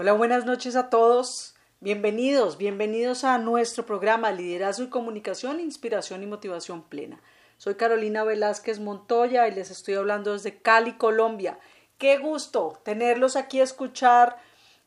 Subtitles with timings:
[0.00, 1.54] Hola, buenas noches a todos.
[1.80, 7.20] Bienvenidos, bienvenidos a nuestro programa Liderazgo y Comunicación, Inspiración y Motivación Plena.
[7.58, 11.58] Soy Carolina Velázquez Montoya y les estoy hablando desde Cali, Colombia.
[11.98, 14.38] Qué gusto tenerlos aquí escuchar,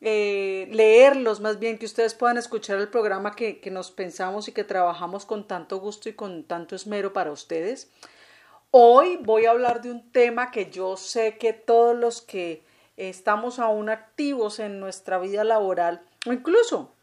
[0.02, 4.52] eh, leerlos más bien, que ustedes puedan escuchar el programa que, que nos pensamos y
[4.52, 7.92] que trabajamos con tanto gusto y con tanto esmero para ustedes.
[8.72, 12.66] Hoy voy a hablar de un tema que yo sé que todos los que
[12.98, 16.94] estamos aún activos en nuestra vida laboral o incluso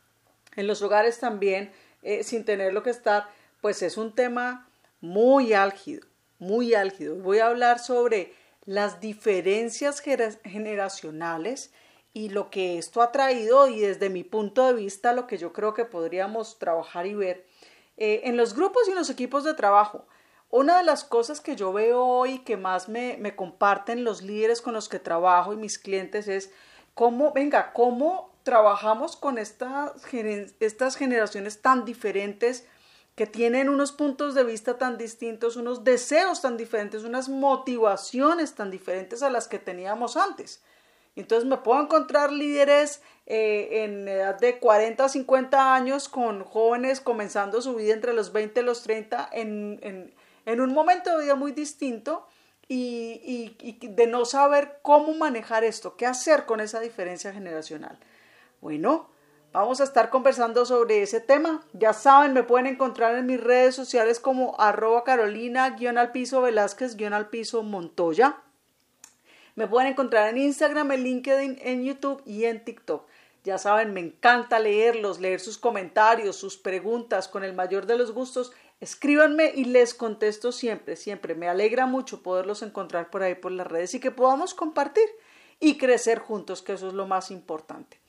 [0.57, 1.73] en los hogares también,
[2.03, 3.29] eh, sin tenerlo que estar,
[3.61, 4.69] pues es un tema
[5.01, 6.07] muy álgido,
[6.39, 7.17] muy álgido.
[7.17, 11.73] Voy a hablar sobre las diferencias generacionales
[12.13, 15.53] y lo que esto ha traído y desde mi punto de vista lo que yo
[15.53, 17.47] creo que podríamos trabajar y ver
[17.97, 20.07] eh, en los grupos y en los equipos de trabajo.
[20.51, 24.61] Una de las cosas que yo veo hoy que más me, me comparten los líderes
[24.61, 26.51] con los que trabajo y mis clientes es
[26.95, 29.93] cómo, venga, cómo trabajamos con estas,
[30.59, 32.67] estas generaciones tan diferentes
[33.15, 38.71] que tienen unos puntos de vista tan distintos, unos deseos tan diferentes, unas motivaciones tan
[38.71, 40.63] diferentes a las que teníamos antes.
[41.17, 47.01] Entonces me puedo encontrar líderes eh, en edad de 40 a 50 años con jóvenes
[47.01, 50.15] comenzando su vida entre los 20 y los 30 en, en
[50.59, 52.27] un momento de vida muy distinto
[52.67, 57.99] y, de no saber cómo manejar esto, qué hacer con esa diferencia generacional.
[58.61, 59.11] Bueno,
[59.53, 61.65] vamos a estar conversando sobre ese tema.
[61.73, 66.41] Ya saben, me pueden encontrar en mis redes sociales como arroba carolina, guion al piso
[66.43, 68.37] Velázquez, guion al piso Montoya.
[69.57, 73.05] Me pueden encontrar en Instagram, en LinkedIn, en YouTube y en TikTok.
[73.43, 78.13] Ya saben, me encanta leerlos, leer sus comentarios, sus preguntas con el mayor de los
[78.13, 81.35] gustos Escríbanme y les contesto siempre, siempre.
[81.35, 85.05] Me alegra mucho poderlos encontrar por ahí por las redes y que podamos compartir
[85.61, 88.01] y crecer juntos, que eso es lo más importante.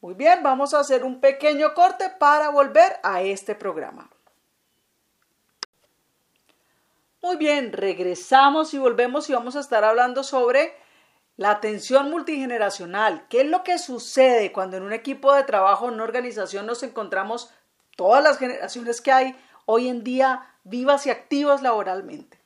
[0.00, 4.08] Muy bien, vamos a hacer un pequeño corte para volver a este programa.
[7.20, 10.72] Muy bien, regresamos y volvemos y vamos a estar hablando sobre
[11.36, 13.26] la atención multigeneracional.
[13.28, 16.84] ¿Qué es lo que sucede cuando en un equipo de trabajo, en una organización, nos
[16.84, 17.52] encontramos
[17.96, 19.36] todas las generaciones que hay
[19.70, 22.38] hoy en día vivas y activas laboralmente.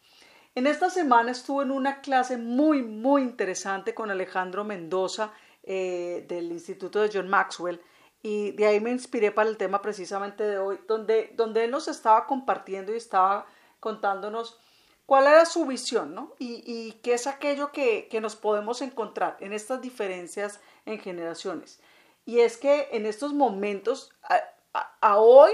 [0.57, 5.33] En esta semana estuve en una clase muy, muy interesante con Alejandro Mendoza
[5.63, 7.81] eh, del Instituto de John Maxwell
[8.23, 11.87] y de ahí me inspiré para el tema precisamente de hoy, donde, donde él nos
[11.87, 13.47] estaba compartiendo y estaba
[13.79, 14.59] contándonos
[15.07, 16.35] cuál era su visión, ¿no?
[16.41, 21.81] Y, qué es aquello que, nos podemos encontrar en estas diferencias en generaciones.
[22.25, 24.13] Y es que en estos momentos,
[25.01, 25.53] a hoy,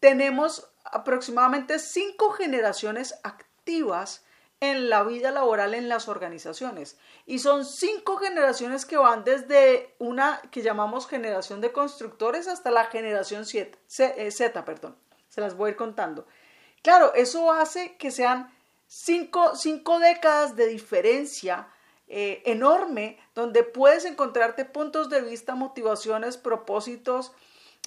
[0.00, 4.24] tenemos aproximadamente cinco generaciones activas
[4.62, 6.96] en la vida laboral en las organizaciones.
[7.26, 12.84] Y son cinco generaciones que van desde una que llamamos generación de constructores hasta la
[12.84, 14.96] generación Z, eh, Z perdón.
[15.28, 16.26] Se las voy a ir contando.
[16.80, 18.54] Claro, eso hace que sean
[18.86, 21.68] cinco, cinco décadas de diferencia
[22.06, 27.32] eh, enorme donde puedes encontrarte puntos de vista, motivaciones, propósitos,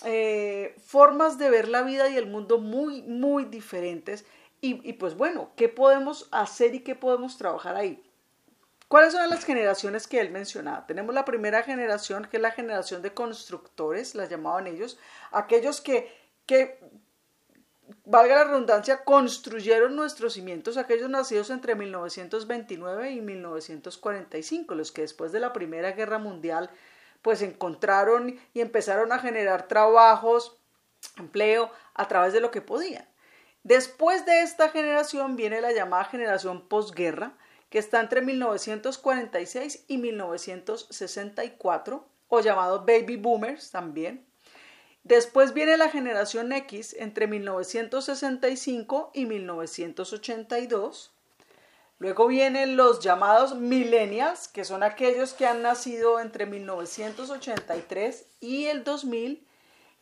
[0.03, 4.25] eh, formas de ver la vida y el mundo muy, muy diferentes.
[4.61, 8.01] Y, pues bueno, ¿qué podemos hacer y qué podemos trabajar ahí?
[8.88, 10.88] ¿Cuáles son las generaciones que él mencionaba?
[10.88, 14.97] Tenemos la primera generación, que es la generación de constructores, la llamaban ellos,
[15.31, 16.11] aquellos que,
[16.47, 16.79] que
[18.05, 25.31] valga la redundancia, construyeron nuestros cimientos, aquellos nacidos entre 1929 y 1945, los que después
[25.31, 26.72] de la Primera Guerra Mundial
[27.25, 30.59] pues encontraron y empezaron a generar trabajos,
[31.17, 33.09] empleo a través de lo que podían.
[33.63, 37.35] Después de esta generación viene la llamada generación posguerra,
[37.71, 44.23] que está entre 1946 y 1964, o llamado baby boomers también.
[45.01, 51.14] Después viene la generación X entre 1965 y 1982.
[51.97, 58.84] Luego vienen los llamados millennials, que son aquellos que han nacido entre 1983 y el
[58.84, 59.47] 2000.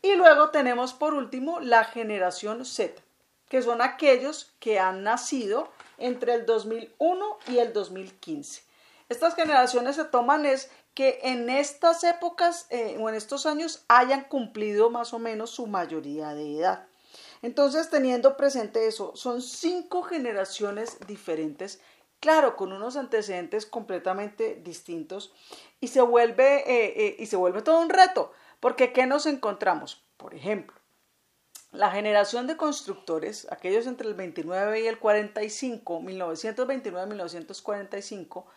[0.01, 3.01] Y luego tenemos por último la generación Z,
[3.47, 8.63] que son aquellos que han nacido entre el 2001 y el 2015.
[9.07, 14.23] Estas generaciones se toman es que en estas épocas eh, o en estos años hayan
[14.23, 16.87] cumplido más o menos su mayoría de edad.
[17.43, 21.81] Entonces, teniendo presente eso, son cinco generaciones diferentes,
[22.23, 25.33] claro, con unos antecedentes completamente distintos,
[25.81, 28.31] y se vuelve, eh, eh, y se vuelve todo un reto,
[28.61, 30.05] porque ¿qué nos encontramos?
[30.15, 30.79] Por ejemplo,
[31.73, 38.47] la generación de constructores, aquellos entre el 29 y el 45, 1929 1945,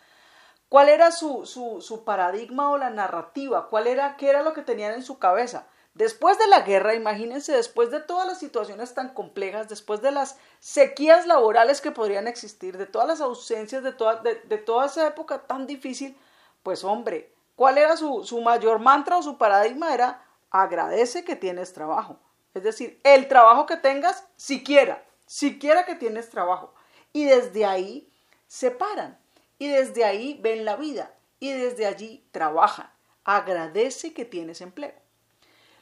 [0.69, 3.67] ¿Cuál era su, su, su, paradigma o la narrativa?
[3.67, 5.67] ¿Cuál era, qué era lo que tenían en su cabeza?
[5.97, 10.37] Después de la guerra, imagínense, después de todas las situaciones tan complejas, después de las
[10.59, 16.15] sequías laborales que podrían existir, de todas las ausencias, de toda, esa época tan difícil,
[16.61, 19.91] pues hombre, ¿cuál era su, su mayor mantra o su paradigma?
[19.91, 22.19] Era agradece que tienes trabajo.
[22.53, 26.75] Es decir, el trabajo que tengas, siquiera, siquiera que tienes trabajo.
[27.11, 28.13] Y desde ahí
[28.45, 29.19] se paran
[29.57, 32.91] y desde ahí ven la vida y desde allí trabajan.
[33.23, 35.06] Agradece que tienes empleo.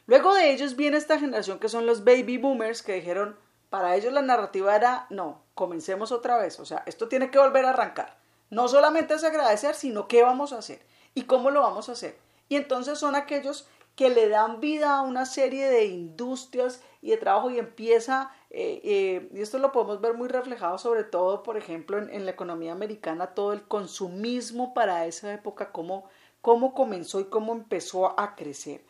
[0.07, 3.37] Luego de ellos viene esta generación que son los baby boomers que dijeron,
[3.69, 7.65] para ellos la narrativa era, no, comencemos otra vez, o sea, esto tiene que volver
[7.65, 8.17] a arrancar.
[8.49, 10.85] No solamente es agradecer, sino qué vamos a hacer
[11.15, 12.17] y cómo lo vamos a hacer.
[12.47, 17.17] Y entonces son aquellos que le dan vida a una serie de industrias y de
[17.17, 21.57] trabajo y empieza, eh, eh, y esto lo podemos ver muy reflejado sobre todo, por
[21.57, 26.09] ejemplo, en, la economía americana, todo el consumismo para esa época, cómo,
[26.41, 28.81] cómo comenzó y cómo empezó a crecer.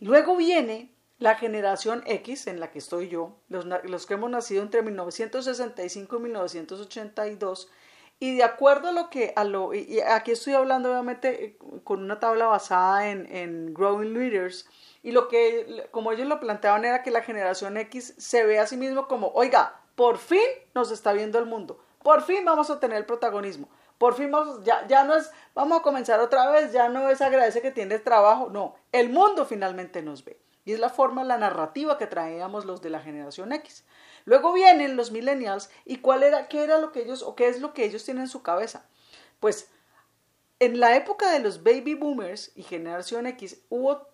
[0.00, 4.82] Luego viene la generación X, en la que estoy yo, los, que hemos nacido entre
[4.82, 7.70] 1965 y 1982,
[8.18, 12.02] y de acuerdo a lo que, a lo, y aquí estoy hablando obviamente eh, con
[12.02, 14.66] una tabla basada en, en Growing Leaders,
[15.02, 18.66] y lo que, como ellos lo planteaban, era que la generación X se ve a
[18.66, 20.40] sí mismo como, oiga, por fin
[20.74, 23.68] nos está viendo el mundo, por fin vamos a tener el protagonismo,
[24.00, 27.20] por fin vamos, ya, ya no es, vamos a comenzar otra vez, ya no es
[27.20, 30.40] agradece que tienes trabajo, no, el mundo finalmente nos ve.
[30.64, 33.84] Y es la forma, la narrativa que traíamos los de la generación X.
[34.24, 37.60] Luego vienen los millennials y cuál era, qué era lo que ellos o qué es
[37.60, 38.88] lo que ellos tienen en su cabeza.
[39.38, 39.68] Pues
[40.60, 44.08] en la época de los baby boomers y generación X hubo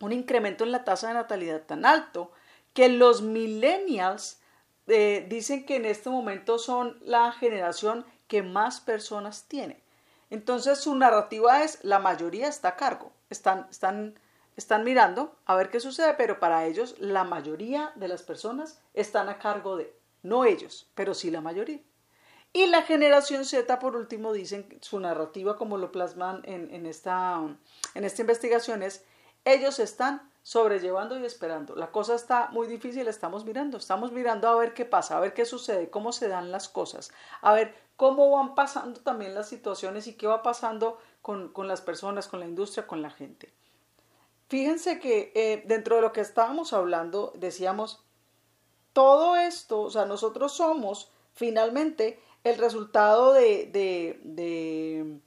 [0.00, 2.32] un incremento en la tasa de natalidad tan alto
[2.72, 4.40] que los millennials
[4.86, 9.82] eh, dicen que en este momento son la generación que más personas tiene.
[10.30, 14.14] Entonces su narrativa es la mayoría está a cargo, están, están
[14.58, 19.28] están mirando a ver qué sucede, pero para ellos la mayoría de las personas están
[19.28, 19.94] a cargo de,
[20.24, 21.80] no ellos, pero sí la mayoría.
[22.52, 27.40] Y la generación Z, por último, dicen su narrativa, como lo plasman en, esta,
[27.94, 29.04] en esta investigación, es
[29.44, 31.76] ellos están sobrellevando y esperando.
[31.76, 35.34] La cosa está muy difícil, estamos mirando, estamos mirando a ver qué pasa, a ver
[35.34, 37.10] qué sucede, cómo se dan las cosas,
[37.42, 41.82] a ver cómo van pasando también las situaciones y qué va pasando con, con las
[41.82, 43.52] personas, con la industria, con la gente.
[44.48, 48.02] Fíjense que eh, dentro de lo que estábamos hablando, decíamos,
[48.94, 55.20] todo esto, o sea, nosotros somos finalmente el resultado de, de, de,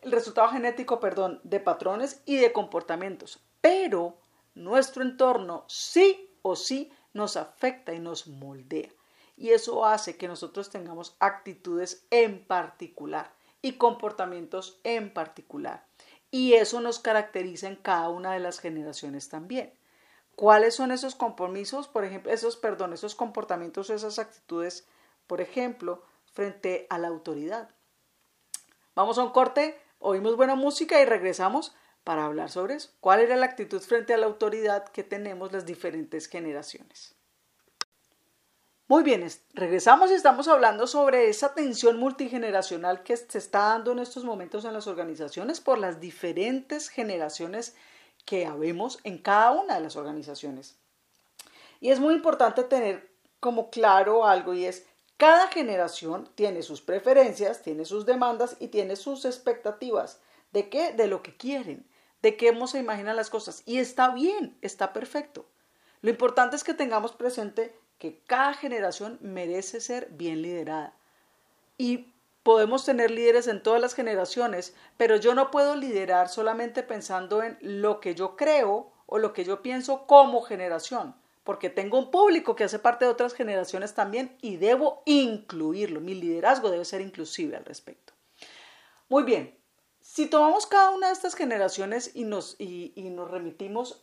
[0.00, 4.23] el resultado genético, perdón, de patrones y de comportamientos, pero
[4.54, 8.90] nuestro entorno sí o sí nos afecta y nos moldea.
[9.36, 15.86] Y eso hace que nosotros tengamos actitudes en particular y comportamientos en particular
[16.34, 19.72] y eso nos caracteriza en cada una de las generaciones también.
[20.34, 21.86] ¿Cuáles son esos compromisos?
[21.86, 24.84] Por ejemplo, esos, perdón, esos comportamientos, esas actitudes,
[25.28, 26.02] por ejemplo,
[26.32, 27.68] frente a la autoridad.
[28.96, 31.72] Vamos a un corte, oímos buena música y regresamos
[32.04, 32.90] para hablar sobre eso.
[33.00, 37.14] ¿Cuál era la actitud frente a la autoridad que tenemos las diferentes generaciones?
[38.86, 43.98] Muy bien, regresamos y estamos hablando sobre esa tensión multigeneracional que se está dando en
[43.98, 47.74] estos momentos en las organizaciones por las diferentes generaciones
[48.26, 50.76] que habemos en cada una de las organizaciones.
[51.80, 54.86] Y es muy importante tener como claro algo y es,
[55.16, 60.20] cada generación tiene sus preferencias, tiene sus demandas y tiene sus expectativas.
[60.52, 60.92] ¿De qué?
[60.92, 61.86] De lo que quieren,
[62.24, 63.62] de cómo se imaginan las cosas.
[63.66, 65.44] Y está bien, está perfecto.
[66.00, 70.94] Lo importante es que tengamos presente que cada generación merece ser bien liderada.
[71.76, 77.42] Y podemos tener líderes en todas las generaciones, pero yo no puedo liderar solamente pensando
[77.42, 82.10] en lo que yo creo o lo que yo pienso como generación, porque tengo un
[82.10, 86.00] público que hace parte de otras generaciones también y debo incluirlo.
[86.00, 88.14] Mi liderazgo debe ser inclusive al respecto.
[89.10, 89.58] Muy bien,
[90.14, 94.00] si tomamos cada una de estas generaciones y nos, remitimos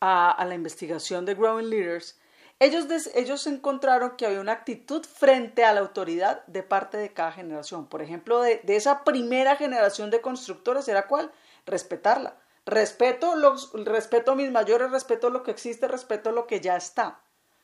[0.00, 2.18] a, la investigación de Growing Leaders,
[2.58, 7.30] ellos, ellos encontraron que había una actitud frente a la autoridad de parte de cada
[7.30, 7.86] generación.
[7.86, 11.30] Por ejemplo, de, esa primera generación de constructores, ¿era cuál?
[11.64, 12.36] Respetarla.
[12.66, 17.20] Respeto, los, respeto a mis mayores, respeto lo que existe, respeto lo que ya está.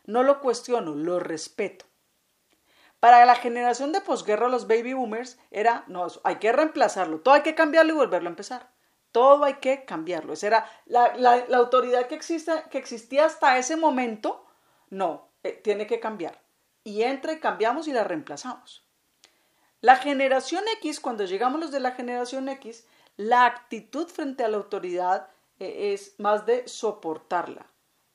[0.06, 1.84] No lo cuestiono, lo respeto.
[3.04, 7.42] Para la generación de posguerra, los baby boomers, era, no, hay que reemplazarlo, todo hay
[7.42, 8.70] que cambiarlo y volverlo a empezar.
[9.12, 10.32] Todo hay que cambiarlo.
[10.32, 14.46] Esa era la, autoridad que existía hasta ese momento,
[14.88, 16.40] no, eh, tiene que cambiar.
[16.82, 18.88] Y entra y cambiamos y la reemplazamos.
[19.82, 22.87] La generación X, cuando llegamos los de la generación X,
[23.18, 27.66] la actitud frente a la autoridad eh, es más de soportarla.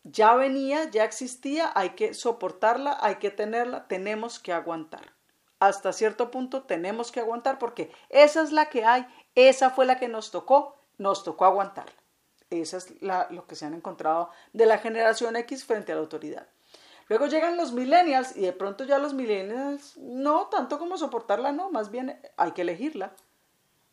[0.04, 5.14] Ya venía, ya existía, hay que soportarla, hay que tenerla, tenemos que aguantar.
[5.60, 10.00] Hasta cierto punto tenemos que aguantar porque esa es la que hay, esa fue la
[10.00, 11.94] que nos tocó, nos tocó aguantarla.
[12.50, 16.48] Esa es lo que se han encontrado de la generación X frente a la autoridad.
[17.10, 21.72] Luego llegan los millennials y de pronto ya los millennials, no tanto como soportarla, no,
[21.72, 23.14] más bien hay que elegirla.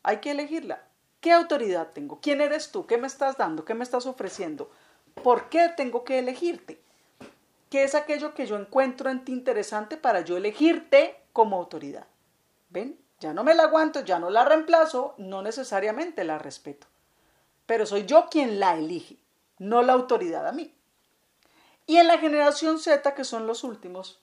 [0.03, 0.87] Hay que elegirla.
[1.21, 2.21] ¿Qué autoridad tengo?
[2.21, 2.87] ¿Quién eres tú?
[2.87, 3.65] ¿Qué me estás dando?
[3.65, 4.71] ¿Qué me estás ofreciendo?
[5.23, 6.80] ¿Por qué tengo que elegirte?
[7.70, 12.06] ¿Qué es aquello que yo encuentro en ti interesante para yo elegirte como autoridad?
[12.68, 12.99] ¿Ven?
[13.18, 16.87] Ya no me la aguanto, ya no la reemplazo, no necesariamente la respeto.
[17.66, 19.16] Pero soy yo quien la elige,
[19.58, 20.73] no la autoridad a mí.
[21.87, 24.20] Y en la generación Z, que son los últimos,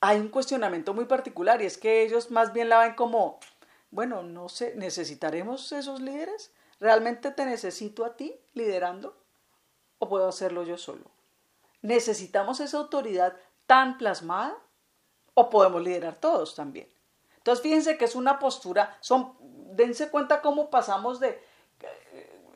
[0.00, 3.40] hay un cuestionamiento muy particular y es que ellos más bien la ven como,
[3.90, 6.52] bueno, no sé, ¿necesitaremos esos líderes?
[6.80, 9.16] ¿Realmente te necesito a ti liderando?
[9.98, 11.04] ¿O puedo hacerlo yo solo?
[11.82, 13.34] ¿Necesitamos esa autoridad
[13.66, 14.56] tan plasmada?
[15.34, 16.88] ¿O podemos liderar todos también?
[17.36, 21.40] Entonces fíjense que es una postura, son, dense cuenta cómo pasamos de,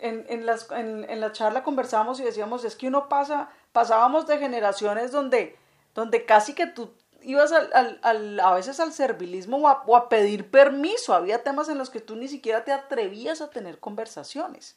[0.02, 5.12] en, las, en, la charla conversábamos y decíamos, es que uno pasa, pasábamos de generaciones
[5.12, 5.56] donde,
[5.94, 11.14] donde casi que tú ibas al, a veces al servilismo o a, pedir permiso.
[11.14, 14.76] Había temas en los que tú ni siquiera te atrevías a tener conversaciones.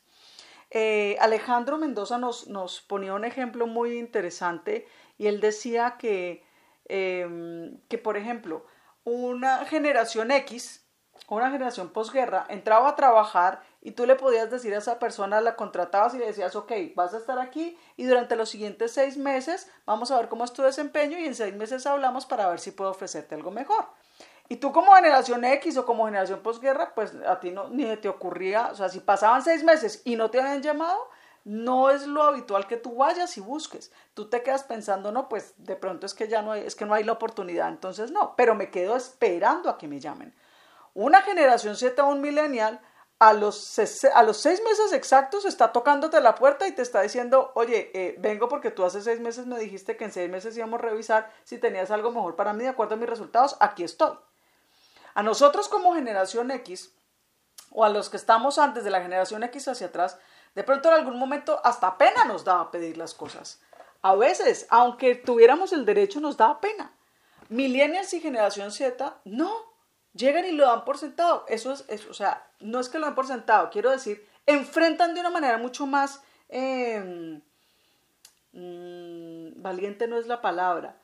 [0.71, 6.43] Eh, Alejandro Mendoza nos, nos, ponía un ejemplo muy interesante y él decía que,
[6.85, 8.65] em, que, por ejemplo,
[9.03, 10.85] una generación X,
[11.29, 15.55] una generación posguerra, entraba a trabajar y tú le podías decir a esa persona, la
[15.55, 19.69] contratabas y le decías, ok, vas a estar aquí y durante los siguientes seis meses
[19.85, 22.71] vamos a ver cómo es tu desempeño y en seis meses hablamos para ver si
[22.71, 23.85] puedo ofrecerte algo mejor.
[24.47, 28.09] Y tú como generación X o como generación posguerra, pues a ti no, ni te
[28.09, 31.09] ocurría, o sea, si pasaban seis meses y no te habían llamado,
[31.45, 33.91] no es lo habitual que tú vayas y busques.
[34.13, 36.85] Tú te quedas pensando, no, pues de pronto es que ya no hay, es que
[36.85, 40.35] no hay la oportunidad, entonces no, pero me quedo esperando a que me llamen.
[40.93, 42.81] Una generación Z o un millennial
[43.19, 43.79] a los,
[44.13, 48.15] a los seis meses exactos está tocándote la puerta y te está diciendo, oye, eh,
[48.19, 51.31] vengo porque tú hace seis meses me dijiste que en seis meses íbamos a revisar
[51.43, 54.17] si tenías algo mejor para mí de acuerdo a mis resultados, aquí estoy.
[55.15, 56.93] A nosotros como generación X,
[57.71, 60.19] o a los que estamos antes de la generación X hacia atrás,
[60.53, 63.61] de pronto en algún momento hasta pena nos daba pedir las cosas.
[64.01, 66.93] A veces, aunque tuviéramos el derecho, nos daba pena.
[67.49, 69.51] Millennials y generación Z, no,
[70.13, 71.45] llegan y lo dan por sentado.
[71.47, 75.21] Eso es, o sea, no es que lo den por sentado, quiero decir, enfrentan de
[75.21, 77.41] una manera mucho más em,
[78.53, 80.97] mm, valiente no es la palabra,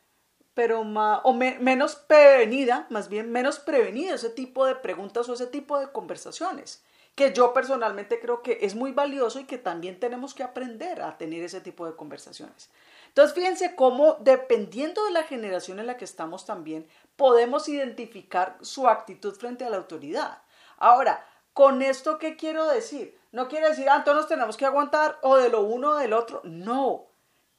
[0.53, 5.47] pero más, o menos prevenida, más bien menos prevenida ese tipo de preguntas o ese
[5.47, 6.83] tipo de conversaciones,
[7.15, 11.17] que yo personalmente creo que es muy valioso y que también tenemos que aprender a
[11.17, 12.69] tener ese tipo de conversaciones.
[13.07, 18.87] Entonces, fíjense cómo, dependiendo de la generación en la que estamos también, podemos identificar su
[18.87, 20.41] actitud frente a la autoridad.
[20.77, 23.19] Ahora, ¿con esto qué quiero decir?
[23.33, 26.41] No quiere decir, ah, nos tenemos que aguantar o de lo uno o del otro.
[26.45, 27.07] No.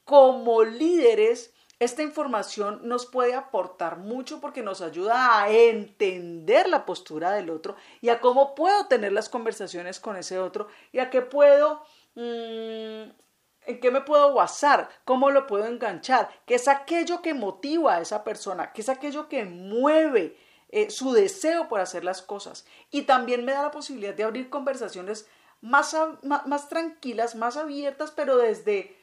[0.05, 7.31] Como líderes, esta información nos puede aportar mucho porque nos ayuda a entender la postura
[7.31, 11.21] del otro y a cómo puedo tener las conversaciones con ese otro y a qué
[11.21, 11.83] puedo
[12.15, 13.11] mm,
[13.65, 14.89] ¿En qué me puedo basar?
[15.05, 16.29] ¿Cómo lo puedo enganchar?
[16.45, 18.73] ¿Qué es aquello que motiva a esa persona?
[18.73, 20.37] ¿Qué es aquello que mueve
[20.69, 22.65] eh, su deseo por hacer las cosas?
[22.91, 25.27] Y también me da la posibilidad de abrir conversaciones
[25.61, 28.97] más, más, tranquilas, más abiertas, pero desde,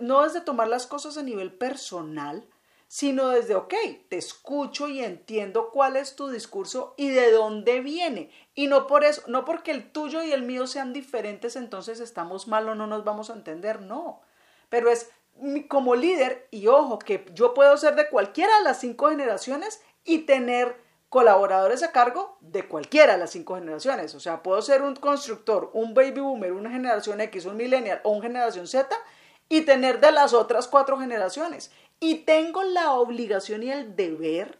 [0.00, 2.46] no desde tomar las cosas a nivel personal,
[2.88, 3.74] sino desde, ok,
[4.08, 8.30] te escucho y entiendo cuál es tu discurso y de dónde viene.
[8.54, 12.46] Y no por eso, no porque el tuyo y el mío sean diferentes, entonces estamos
[12.46, 14.20] mal o no nos vamos a entender, no.
[14.68, 15.10] Pero es
[15.68, 20.18] como líder, y ojo, que yo puedo ser de cualquiera de las cinco generaciones y
[20.18, 20.76] tener
[21.08, 24.14] colaboradores a cargo de cualquiera de las cinco generaciones.
[24.14, 28.10] O sea, puedo ser un constructor, un baby boomer, una generación X, un millennial o
[28.10, 28.96] una generación Z
[29.54, 31.70] y tener de las otras cuatro generaciones.
[32.00, 34.58] Y tengo la obligación y el deber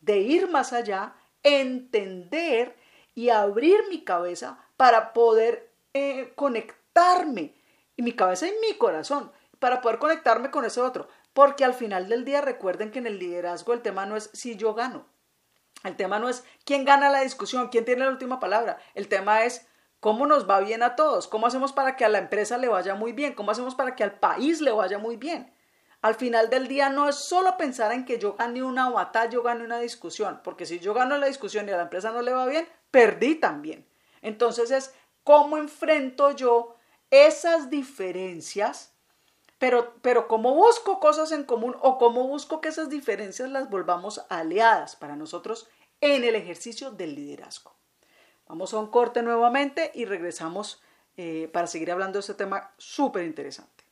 [0.00, 1.14] de ir más allá,
[1.44, 2.74] entender
[3.14, 7.54] y abrir mi cabeza para poder eh, conectarme,
[7.96, 11.06] y mi cabeza y mi corazón, para poder conectarme con ese otro.
[11.32, 14.56] Porque al final del día recuerden que en el liderazgo el tema no es si
[14.56, 15.06] yo gano.
[15.84, 18.78] El tema no es quién gana la discusión, quién tiene la última palabra.
[18.94, 19.68] El tema es
[20.04, 22.94] cómo nos va bien a todos, cómo hacemos para que a la empresa le vaya
[22.94, 25.50] muy bien, cómo hacemos para que al país le vaya muy bien.
[26.02, 29.42] al final del día no es solo pensar en que yo gane una batalla, yo
[29.42, 32.34] gane una discusión, porque si yo gano la discusión y a la empresa no le
[32.34, 33.88] va bien, perdí también.
[34.20, 36.76] Entonces es cómo enfrento yo
[37.10, 38.92] esas diferencias,
[39.58, 44.20] pero, pero cómo busco cosas en común o cómo busco que esas diferencias las volvamos
[44.28, 45.66] aliadas para nosotros
[46.02, 47.74] en el ejercicio del liderazgo.
[48.46, 50.82] Vamos a un corte nuevamente y regresamos
[51.16, 53.84] eh, para seguir hablando de este tema súper interesante.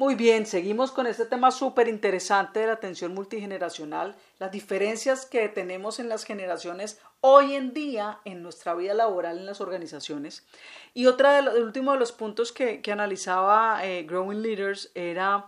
[0.00, 5.46] Muy bien, seguimos con este tema súper interesante de la atención multigeneracional, las diferencias que
[5.50, 10.46] tenemos en las generaciones hoy en día en nuestra vida laboral en las organizaciones.
[10.94, 15.44] Y otra de los, el último de los puntos que, analizaba eh, Growing Leaders era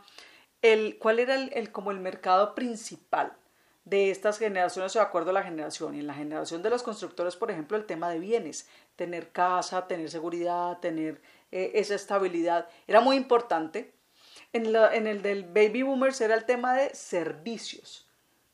[0.60, 3.32] el, cuál era el, como el mercado principal
[3.84, 5.94] de estas generaciones de acuerdo a la generación.
[5.94, 9.86] Y en la generación de los constructores, por ejemplo, el tema de bienes, tener casa,
[9.86, 11.20] tener seguridad, tener
[11.50, 13.92] eh, esa estabilidad, era muy importante
[14.52, 18.06] en, el del baby boomers era el tema de servicios.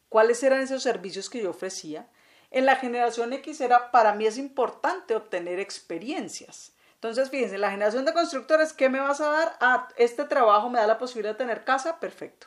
[0.09, 2.09] ¿Cuáles eran esos servicios que yo ofrecía?
[2.51, 6.73] En la generación X era, para mí es importante obtener experiencias.
[6.95, 9.57] Entonces, fíjense, la generación de constructores, ¿qué me vas a dar?
[9.61, 12.47] Ah, este trabajo me da la posibilidad de tener casa, perfecto.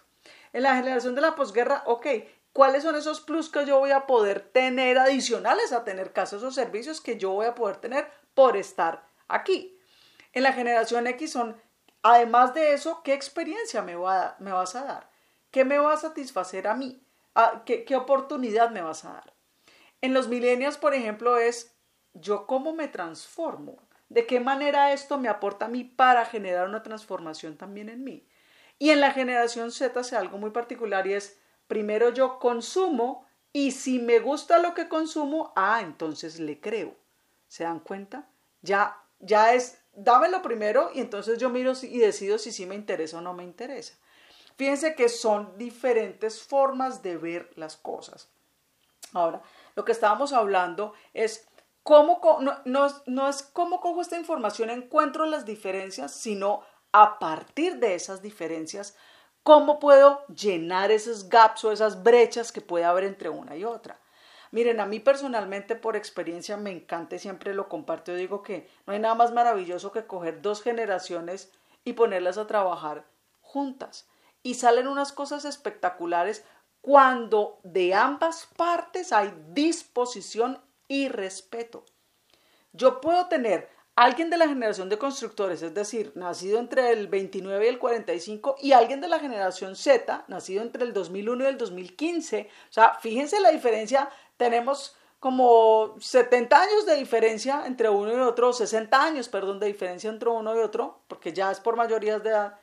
[0.53, 2.07] En la generación de la posguerra, ok,
[2.53, 6.55] ¿cuáles son esos plus que yo voy a poder tener adicionales a tener casa, esos
[6.55, 9.77] servicios que yo voy a poder tener por estar aquí?
[10.33, 11.57] En la generación X son
[12.03, 15.09] Además de eso, ¿qué experiencia me, me vas a dar?
[15.51, 17.03] ¿Qué me va a satisfacer a mí?
[17.35, 19.33] Ah, ¿Qué, ¿Qué oportunidad me vas a dar?
[20.01, 21.75] En los millennials, por ejemplo, es
[22.13, 23.77] yo cómo me transformo.
[24.09, 28.27] ¿De qué manera esto me aporta a mí para generar una transformación también en mí?
[28.79, 31.39] Y en la generación Z hace algo muy particular y es,
[31.71, 36.97] primero yo consumo y si me gusta lo que consumo, ah, entonces le creo.
[37.47, 38.27] ¿Se dan cuenta?
[38.61, 43.19] Ya, ya es dámelo primero y entonces yo miro y decido si sí me interesa
[43.19, 43.93] o no me interesa.
[44.57, 48.27] Fíjense que son diferentes formas de ver las cosas.
[49.13, 49.41] Ahora,
[49.77, 51.47] lo que estábamos hablando es
[51.83, 52.19] cómo,
[52.65, 58.97] no, es cómo cojo esta información, encuentro las diferencias, sino a partir de esas diferencias,
[59.43, 63.99] cómo puedo llenar esos gaps o esas brechas que puede haber entre una y otra.
[64.51, 68.11] Miren, a mí personalmente por experiencia me encanta y siempre lo comparto.
[68.11, 71.51] Yo digo que no hay nada más maravilloso que coger dos generaciones
[71.85, 73.05] y ponerlas a trabajar
[73.39, 74.07] juntas.
[74.43, 76.43] Y salen unas cosas espectaculares
[76.81, 81.85] cuando de ambas partes hay disposición y respeto.
[82.73, 83.69] Yo puedo tener
[84.03, 88.55] alguien de la generación de constructores, es decir, nacido entre el 29 y el 45,
[88.59, 92.49] y alguien de la generación Z, nacido entre el 2001 y el 2015.
[92.69, 98.53] O sea, fíjense la diferencia tenemos como 70 años de diferencia entre uno y otro,
[98.53, 102.29] 60 años, perdón, de diferencia entre uno y otro, porque ya es por mayorías de
[102.31, 102.59] edad,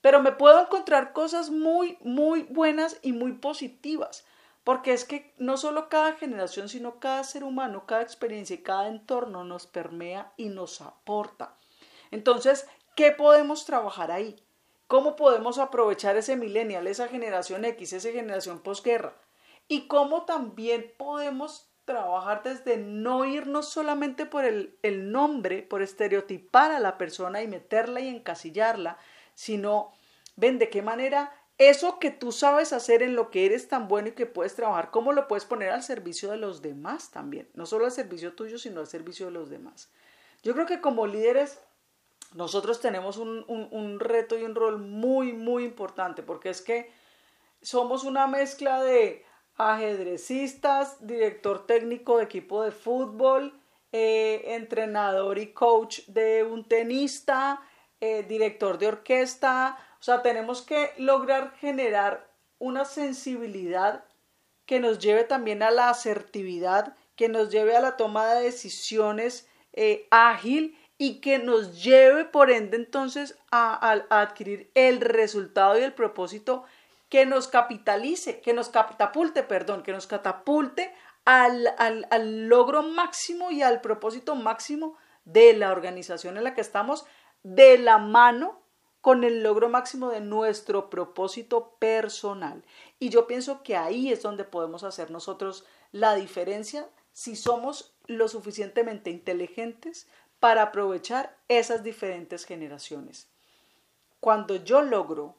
[0.00, 4.24] pero me puedo encontrar cosas muy, muy buenas y muy positivas,
[4.64, 8.88] porque es que no solo cada generación, sino cada ser humano, cada experiencia y cada
[8.88, 11.56] entorno nos permea y nos aporta.
[12.10, 14.36] Entonces, ¿qué podemos trabajar ahí?
[14.86, 19.16] ¿Cómo podemos aprovechar ese millennial, esa generación X, esa generación posguerra?
[19.68, 24.76] y cómo también podemos trabajar desde no irnos solamente por el,
[25.10, 28.98] nombre, por estereotipar a la persona y meterla y encasillarla,
[29.34, 29.92] sino
[30.36, 31.32] ven de qué manera
[31.68, 34.90] eso que tú sabes hacer en lo que eres tan bueno y que puedes trabajar,
[34.90, 38.58] cómo lo puedes poner al servicio de los demás también, no solo al servicio tuyo,
[38.58, 39.90] sino al servicio de los demás.
[40.42, 41.58] Yo creo que como líderes
[42.34, 46.90] nosotros tenemos un, reto y un rol muy, muy importante, porque es que
[47.60, 49.24] somos una mezcla de
[49.56, 53.60] ajedrecistas, director técnico de equipo de fútbol,
[53.92, 57.60] eh, entrenador y coach de un tenista,
[58.00, 59.78] eh, director de orquesta.
[60.02, 64.02] O sea, tenemos que lograr generar una sensibilidad
[64.66, 69.48] que nos lleve también a la asertividad, que nos lleve a la toma de decisiones
[69.72, 75.94] eh, ágil y que nos lleve por ende entonces a adquirir el resultado y el
[75.94, 76.64] propósito
[77.08, 80.92] que nos capitalice, que nos catapulte, perdón, que nos catapulte
[81.24, 87.06] al, al, logro máximo y al propósito máximo de la organización en la que estamos,
[87.44, 88.61] de la mano
[89.02, 92.64] con el logro máximo de nuestro propósito personal.
[93.00, 98.28] Y yo pienso que ahí es donde podemos hacer nosotros la diferencia si somos lo
[98.28, 100.06] suficientemente inteligentes
[100.38, 103.28] para aprovechar esas diferentes generaciones.
[104.20, 105.34] Cuando yo logro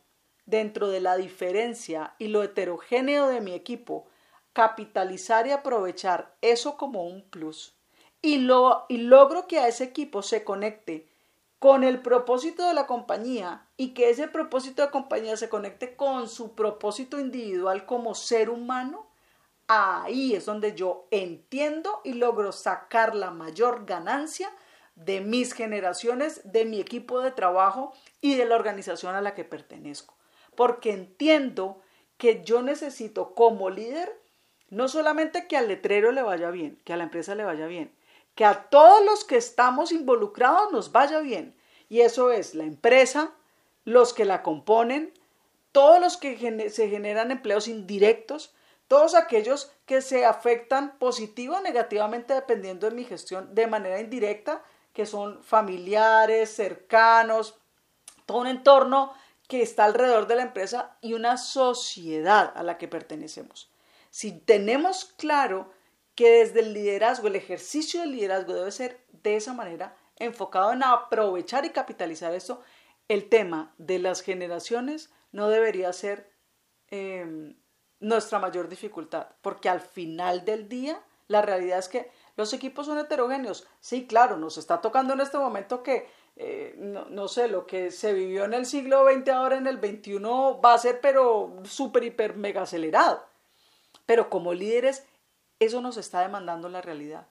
[0.46, 4.08] dentro de la diferencia y lo heterogéneo de mi equipo,
[4.52, 7.76] capitalizar y aprovechar eso como un plus
[8.22, 11.08] y, lo, y logro que a ese equipo se conecte
[11.64, 16.28] con el propósito de la compañía y que ese propósito de compañía se conecte con
[16.28, 19.08] su propósito individual como ser humano,
[19.70, 24.52] ahí es donde yo entiendo y logro sacar la mayor ganancia
[24.96, 29.46] de mis generaciones, de mi equipo de trabajo y de la organización a la que
[29.46, 30.18] pertenezco.
[30.58, 31.80] Porque entiendo
[32.18, 34.20] que yo necesito como líder
[34.70, 37.96] no solamente que al letrero le vaya bien, que a la empresa le vaya bien,
[38.36, 41.56] que a todos los que estamos involucrados nos vaya bien.
[41.90, 43.34] Y eso es la empresa,
[43.86, 45.14] los que la componen,
[45.72, 48.54] todos los que se generan empleos indirectos,
[48.88, 54.64] todos aquellos que se afectan positivo o negativamente dependiendo de mi gestión de manera indirecta,
[54.94, 57.58] que son familiares, cercanos,
[58.26, 59.14] todo un entorno
[59.48, 63.70] que está alrededor de la empresa y una sociedad a la que pertenecemos.
[64.12, 65.73] Si tenemos claro
[66.16, 70.84] que desde el liderazgo, el ejercicio del liderazgo debe ser de esa manera, enfocado en
[70.84, 72.62] aprovechar y capitalizar esto,
[73.08, 76.32] el tema de las generaciones no debería ser
[76.90, 77.56] em,
[78.00, 83.00] nuestra mayor dificultad, porque al final del día la realidad es que los equipos son
[83.00, 83.68] heterogéneos.
[83.80, 87.92] Sí, claro, nos está tocando en este momento que, eh, no, no, sé, lo que
[87.92, 90.20] se vivió en el siglo XX ahora en el XXI
[90.64, 93.26] va a ser pero súper, hiper, mega acelerado.
[94.06, 95.06] Pero como líderes
[95.64, 97.28] eso nos está demandando la realidad.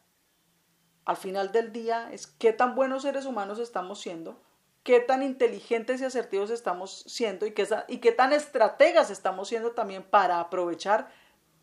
[1.04, 4.40] Al final del día es qué tan buenos seres humanos estamos siendo,
[4.84, 10.40] qué tan inteligentes y asertivos estamos siendo y qué, tan estrategas estamos siendo también para
[10.40, 11.10] aprovechar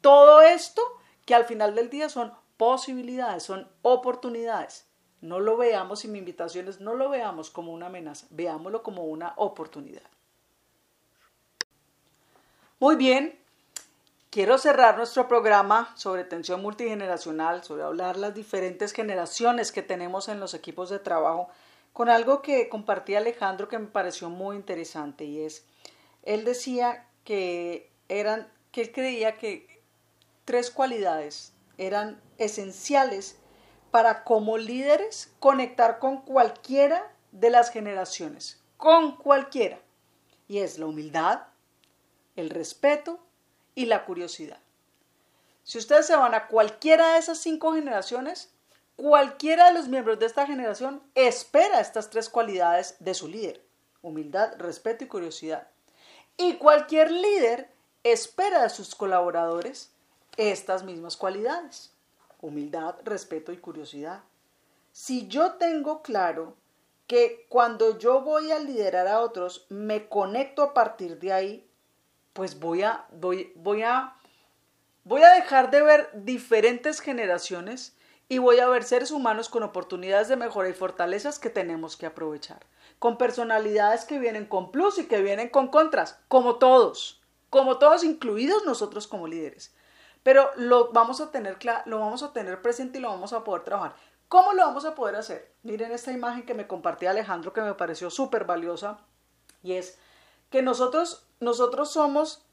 [0.02, 0.82] todo esto
[1.26, 4.86] que al final del día son posibilidades, son oportunidades.
[5.22, 9.04] No lo veamos, y mi invitación es no lo veamos como una amenaza, veámoslo como
[9.04, 10.10] una oportunidad.
[12.80, 13.38] Muy bien,
[14.32, 20.40] Quiero cerrar nuestro programa sobre tensión multigeneracional, sobre hablar las diferentes generaciones que tenemos en
[20.40, 21.50] los equipos de trabajo,
[21.94, 25.66] con algo que compartía Alejandro que me pareció muy interesante y es,
[26.22, 29.82] él decía que eran, que él creía que
[30.46, 33.40] tres cualidades eran esenciales
[33.90, 39.80] para como líderes conectar con cualquiera de las generaciones, con cualquiera.
[40.48, 41.48] Y es la humildad,
[42.36, 43.20] el respeto
[43.80, 44.58] y la curiosidad.
[45.64, 48.50] Si ustedes se van a cualquiera de esas cinco generaciones,
[48.98, 53.64] cualquiera de los miembros de esta generación espera estas tres cualidades de su líder,
[54.02, 55.70] humildad, respeto y curiosidad.
[56.36, 57.70] Y cualquier líder
[58.04, 59.92] espera de sus colaboradores
[60.36, 61.94] estas mismas cualidades,
[62.42, 64.24] humildad, respeto y curiosidad.
[64.92, 66.58] Si yo tengo claro
[67.08, 71.69] que cuando yo voy a liderar a otros, me conecto a partir de ahí
[72.34, 74.16] pues voy a, voy, voy a,
[75.04, 80.28] voy a dejar de ver diferentes generaciones y voy a ver seres humanos con oportunidades
[80.28, 82.60] de mejora y fortalezas que tenemos que aprovechar,
[83.00, 88.04] con personalidades que vienen con plus y que vienen con contras, como todos, como todos,
[88.04, 89.74] incluidos nosotros como líderes.
[90.22, 93.64] Pero lo vamos a tener lo vamos a tener presente y lo vamos a poder
[93.64, 93.96] trabajar.
[94.28, 95.52] ¿Cómo lo vamos a poder hacer?
[95.64, 99.00] Miren esta imagen que me compartía Alejandro que me pareció súper valiosa
[99.64, 99.98] y es
[100.52, 102.44] que nosotros, nosotros somos,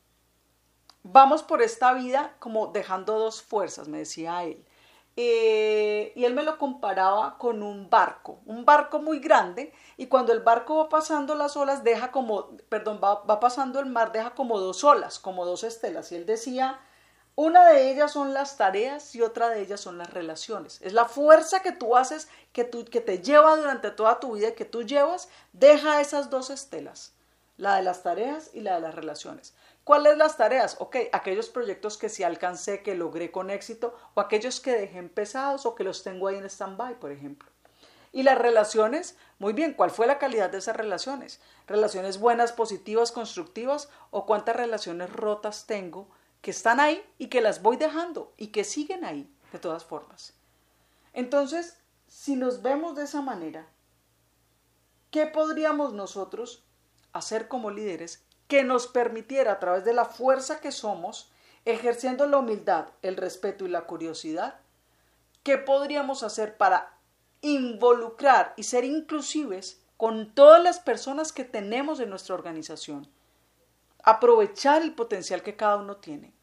[1.03, 4.65] vamos por esta vida como dejando dos fuerzas, me decía él.
[5.19, 10.35] Eh, y él me lo comparaba con un barco, un barco muy grande, y cuando
[10.35, 14.35] el barco va pasando las olas, deja como, perdón, va, va pasando el mar, deja
[14.35, 16.13] como dos olas, como dos estelas.
[16.13, 16.79] Y él decía,
[17.35, 20.83] una de ellas son las tareas y otra de ellas son las relaciones.
[20.83, 24.55] Es la fuerza que tú haces, que, tú, que te lleva durante toda tu vida,
[24.55, 27.16] que tú llevas, deja esas dos estelas
[27.57, 29.55] la de las tareas y la de las relaciones.
[29.85, 30.77] ¿Cuáles las tareas?
[30.81, 35.65] Ok, aquellos proyectos que sí alcancé, que logré con éxito, o aquellos que dejé empezados
[35.65, 37.49] o que los tengo ahí en stand-by, por ejemplo.
[38.13, 41.41] Y las relaciones, muy bien, ¿cuál fue la calidad de esas relaciones?
[41.67, 43.89] ¿Relaciones buenas, positivas, constructivas?
[44.11, 46.09] ¿O cuántas relaciones rotas tengo
[46.41, 50.35] que están ahí y que las voy dejando y que siguen ahí de todas formas?
[51.13, 53.69] Entonces, si nos vemos de esa manera,
[55.11, 56.66] ¿qué podríamos nosotros
[57.17, 61.31] hacer como líderes que nos permitiera a través de la fuerza que somos,
[61.65, 64.61] ejerciendo la humildad, el respeto y la curiosidad,
[65.43, 66.97] qué podríamos hacer para
[67.41, 73.09] involucrar y ser inclusives con todas las personas que tenemos en nuestra organización,
[74.03, 76.35] aprovechar el potencial que cada uno tiene,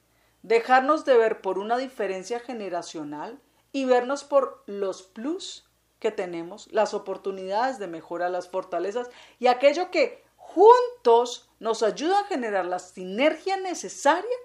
[0.41, 3.39] dejarnos de ver por una diferencia generacional
[3.71, 5.65] y vernos por los plus
[5.99, 9.09] que tenemos, las oportunidades de mejora, las fortalezas
[9.39, 10.22] y aquello que
[10.53, 14.37] juntos nos ayuda a generar la sinergia necesaria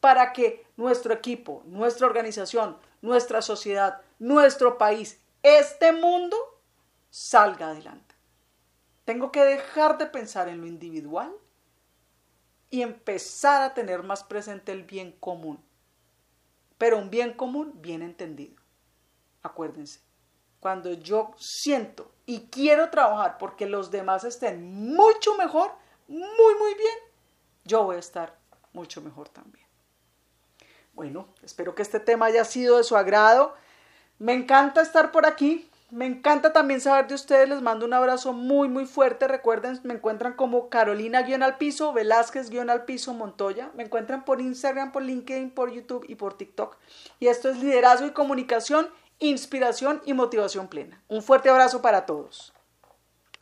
[0.00, 6.36] para que nuestro equipo, nuestra organización, nuestra sociedad, nuestro país, este mundo
[7.10, 8.14] salga adelante.
[9.04, 11.32] Tengo que dejar de pensar en lo individual
[12.70, 15.62] y empezar a tener más presente el bien común.
[16.78, 18.62] Pero un bien común bien entendido.
[19.42, 20.00] Acuérdense,
[20.60, 25.72] cuando yo siento y quiero trabajar porque los demás estén mucho mejor,
[26.06, 26.94] muy, muy bien,
[27.64, 28.36] yo voy a estar
[28.72, 29.66] mucho mejor también.
[30.92, 33.54] Bueno, espero que este tema haya sido de su agrado.
[34.18, 35.66] Me encanta estar por aquí.
[35.90, 37.48] Me encanta también saber de ustedes.
[37.48, 39.26] Les mando un abrazo muy, muy fuerte.
[39.26, 43.70] Recuerden, me encuentran como Carolina-al piso, Velázquez-al piso, Montoya.
[43.74, 46.76] Me encuentran por Instagram, por LinkedIn, por YouTube y por TikTok.
[47.18, 48.88] Y esto es liderazgo y comunicación,
[49.20, 51.02] inspiración y motivación plena.
[51.08, 52.52] Un fuerte abrazo para todos.